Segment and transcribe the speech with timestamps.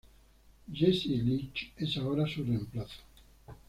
[0.73, 3.01] Jesse Leach es ahora su reemplazo.